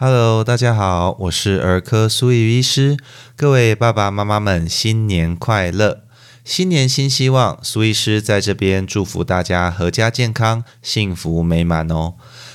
[0.00, 2.96] Hello，大家好，我是儿科苏玉医师。
[3.34, 6.04] 各位爸爸妈妈们，新年快乐！
[6.44, 12.14] 新年新希望，苏医师在这边祝福大家阖家健康、幸福美满哦。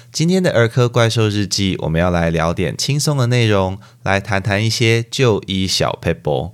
[0.09, 6.53] 今天的儿科怪兽日记，我们要来聊点轻松的内容，来谈谈一些就医小 paper。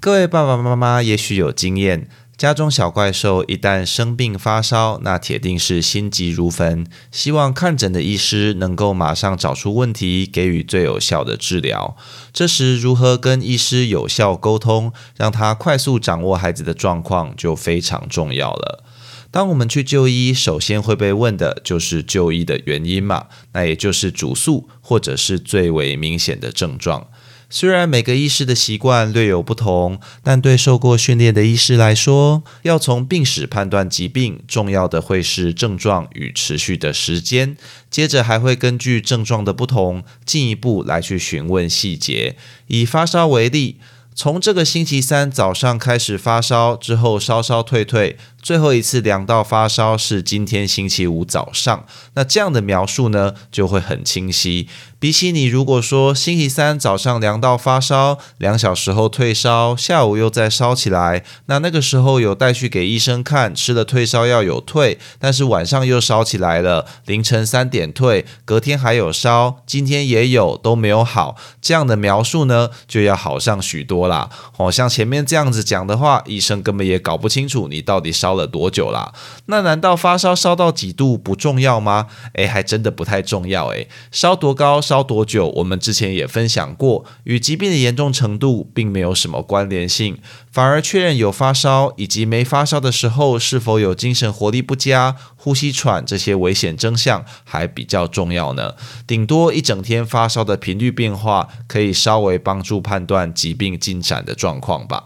[0.00, 2.08] 各位爸爸妈妈也许有经验。
[2.42, 11.96] 家中小怪兽一旦生病发烧，那铁定是心急如焚，希望看诊的医师能够马上找出问题，给予最有效的治疗。
[12.32, 18.82] 这时，如何跟医师有效沟通，让他快速掌握孩子的状况，就非常重要了。
[19.30, 27.06] 当我们去就医，首先会被问的就是就医的原因嘛，那也就是主诉或者是最为明显的症状。
[27.54, 37.54] 虽然每个医师的习惯略有不同，但对受过训练的医师来说，要从病史判断疾病，重要的会是症状与持续的时间。
[37.90, 42.36] 接着还会根据症状的不同，进一步来去询问细节。
[42.68, 43.76] 以发烧为例。
[44.14, 51.86] 从这个星期三早上开始发烧，之后稍稍退退，最后一次量到发烧是今天星期五早上。
[52.14, 54.68] 那这样的描述呢，就会很清晰。
[54.98, 71.36] 比起你如果说星期三早上量到发烧，两小时后退烧，下午又再烧起来，那那个时候有带去给医生看，吃了退烧药有退，但是晚上又烧起来了，凌晨三点退，隔天还有烧，今天也有，都没有好。
[71.60, 74.02] 这样的描述呢，就要好上许多。
[74.08, 79.12] 啦，哦，像前面这样子讲的话，医生根本也搞不清楚你到底烧烧了多久啦。
[79.46, 82.06] 那难道发烧烧到几度不重要吗？
[82.34, 83.68] 诶，还真的不太重要。
[83.68, 90.18] 诶，烧多高、烧多久，我们之前也分享过，与疾病的严重程度并没有什么关联性。
[90.50, 98.74] 反而确认有发烧以及没发烧的时候，是否有精神活力不佳、呼吸喘这些危险征象，还比较重要呢。
[99.06, 105.04] 顶多一整天发烧的频率变化，可以稍微帮助判断疾病进展的状况吧。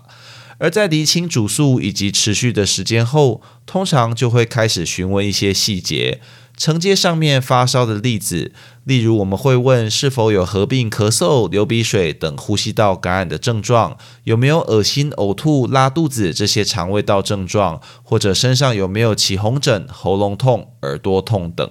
[0.58, 6.20] 而在厘清主诉以及持续的时间后，通常就会开始询问一些细节。
[6.56, 8.50] 承接上面发烧的例子，
[8.84, 21.70] 例如我们会问是否有合并咳嗽、流鼻水等呼吸道感染的症状，有没有恶心、呕吐、拉肚子这些肠胃道症状，或者身上有没有起红疹、喉咙痛、耳朵痛等。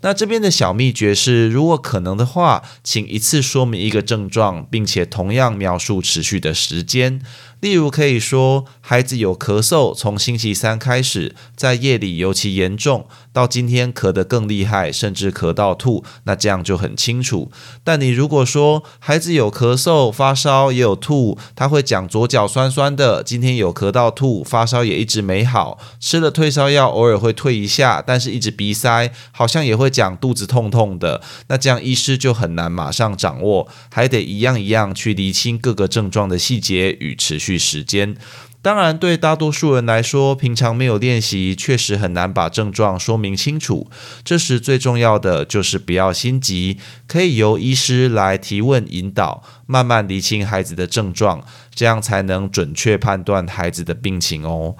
[0.00, 7.20] 那这边的小秘诀是，如果可能的话，请一次说明一个症状，并且同样描述持续的时间。
[7.62, 17.52] 例如，可以说孩子有咳嗽，从星期三开始，在夜里尤其严重，到今天咳得更厉害，甚至咳到吐，那这样就很清楚。
[17.84, 37.51] 但你如果说孩子有咳嗽、发烧，也有吐，他会讲左脚酸酸的，今天有咳到吐，发烧也一直没好，吃了退烧药偶尔会退一下，但是一直鼻塞，好像也会讲肚子痛痛的，那这样医师就很难马上掌握，还得一样一样去厘清各个症状的细节与持续。
[37.58, 38.16] 时间，
[38.60, 43.90] 当然对大多数人来说，平常没有练习，确实很难把症状说明清楚。
[44.24, 54.76] 这时最重要的就是不要心急，可以由医师来提问引导，慢慢理清孩子的症状，这样才能准确判断孩子的病情哦。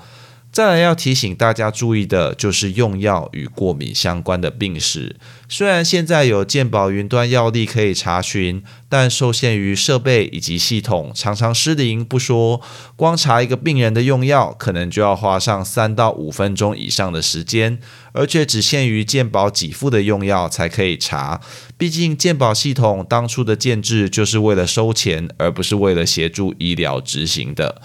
[0.53, 5.17] 再来要提醒大家注意的，就是用药与过敏相关的病史。
[5.49, 12.61] 虽然现在有健保云端药历可以查询，但受限于设备以及系统，常常失灵不说，
[12.97, 17.79] 光查一个病人的用药，可能就要花上三到五分钟以上的时间，
[18.13, 21.41] 而且只限于健保给付的用药才可以查。
[21.79, 27.81] 毕竟健保系统当初的建制就是为了收钱，而不是为了协助医疗执行的。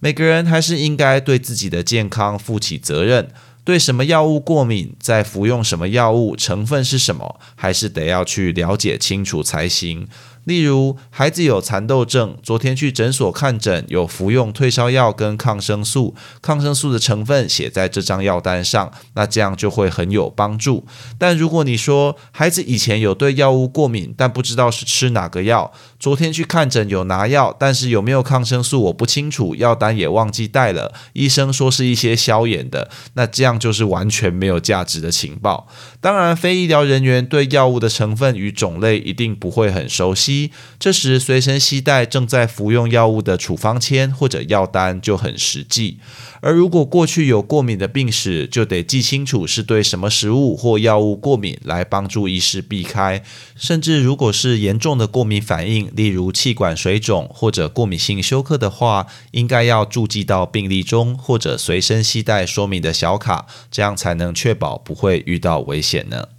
[0.00, 3.28] 每个人还是应该对自己的健康负起责任。
[3.64, 10.08] 对什么药物过敏，在服用什么药物，成分是什么，还是得要去了解清楚才行。
[10.48, 20.86] 例如，孩子有蚕豆症，昨天去诊所看诊，有服用退烧药跟抗生素，抗生素的成分写在这张药单上，那这样就会很有帮助。
[21.18, 35.68] 但如果你说孩子以前有对药物过敏，但不知道是吃哪个药，昨天去看诊有拿药，但是有没有抗生素我不清楚，药单也忘记带了，医生说是一些消炎的，那这样就是完全没有价值的情报。
[36.00, 40.37] 当然，非医疗人员对药物的成分与种类一定不会很熟悉。
[40.78, 45.98] 这时随身携带正在服用药物的处方签或者药单就很实际。
[46.40, 53.22] 而如果过去有过敏的病史，就得记清楚是对什么食物或药物过敏，来帮助医师避开。
[53.56, 66.37] 甚至如果是严重的过敏反应，例如气管水肿或者过敏性休克的话，应该要注记到病历中，或者随身携带说明的小卡，这样才能确保不会遇到危险呢。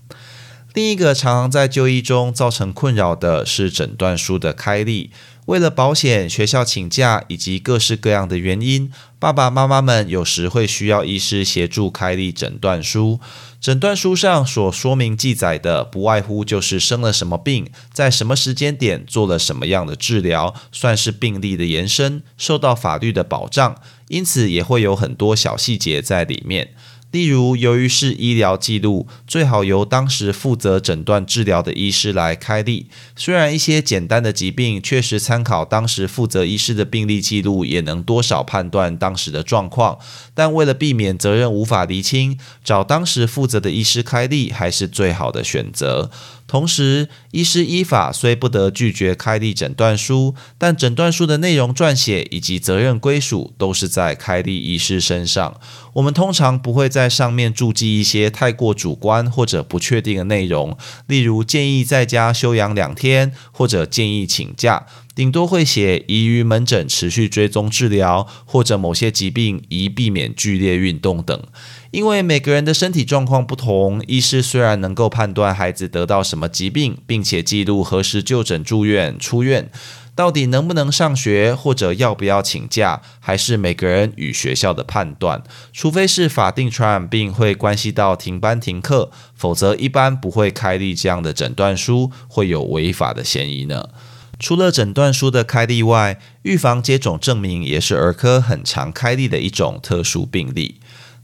[0.74, 5.12] 另一个常常在就医中造成困扰的是诊断书的开立。
[5.46, 13.20] 为了保险、学校请假以及各式各样的原因，爸爸妈妈们有时会需要医师协助开立诊断书。
[13.60, 23.76] 诊断书上所说明记载的，不外乎就是生了什么病，在什么时间点做了什么样的治疗，算是病例的延伸，受到法律的保障。
[24.08, 26.74] 因此，也会有很多小细节在里面。
[27.12, 32.86] 例如，由于是医疗记录，最好由当时负责诊断治疗的医师来开立。
[33.16, 39.98] 虽然一些简单的疾病，确实参考当时负责医师的病历记录，也能多少判断当时的状况。
[40.36, 46.12] 但为了避免责任无法厘清，找当时负责的医师开立还是最好的选择。
[46.50, 55.56] 同时，医师依法虽不得拒绝开立诊断书，但诊断书的内容撰写以及责任归属都是在开立医师身上。
[55.94, 60.76] 我们通常不会在上面注记一些太过主观或者不确定的内容，
[61.06, 64.88] 例如建议在家休养两天，或者建议请假。
[65.16, 71.44] 顶多会写宜于门诊持续追踪治疗，或者某些疾病宜避免剧烈运动等。
[71.92, 79.70] 因为每个人的身体状况不同，医师虽然能够判断孩子得到什么疾病，并且记录何时就诊、住院、出院，
[80.16, 85.44] 到底能不能上学或者要不要请假，还是每个人与学校的判断。
[85.74, 93.90] 除非是法定传染病会关系到停班停课，否则一般不会开立这样的诊断书，会有违法的嫌疑呢。
[94.40, 100.80] 除了诊断书的开立外，预防接种证明也是儿科很常开立的一种特殊病例。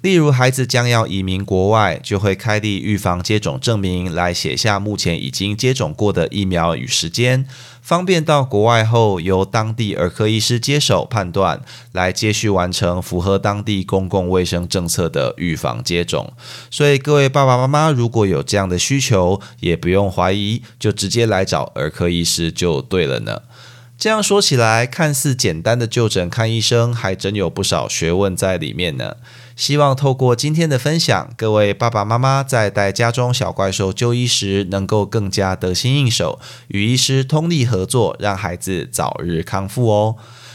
[0.06, 7.48] 例如，孩子将要移民国外，就会开立预防接种证明，来写下目前已经接种过的疫苗与时间，
[7.82, 11.60] 方便到国外后由当地儿科医师接手判断，
[11.92, 16.32] 来接续完成符合当地公共卫生政策的预防接种。
[16.70, 23.42] 所以，各位爸爸妈妈如果有这样的需求，也不用怀疑，就直接来找儿科医师就对了呢。
[23.98, 29.16] 这样说起来，看似简单的就诊看医生，还真有不少学问在里面呢。
[29.56, 40.18] 希望透过今天的分享，各位爸爸妈妈在带家中小怪兽就医时，能够更加得心应手，与医师通力合作，让孩子早日康复哦。